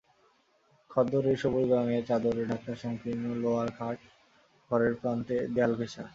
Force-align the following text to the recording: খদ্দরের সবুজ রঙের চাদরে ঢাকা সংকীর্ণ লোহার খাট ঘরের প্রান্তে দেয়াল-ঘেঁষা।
খদ্দরের 0.91 1.37
সবুজ 1.37 1.65
রঙের 1.71 2.03
চাদরে 2.05 2.43
ঢাকা 2.45 2.73
সংকীর্ণ 2.75 3.25
লোহার 3.35 3.69
খাট 3.71 3.97
ঘরের 4.71 4.93
প্রান্তে 4.95 5.35
দেয়াল-ঘেঁষা। 5.53 6.03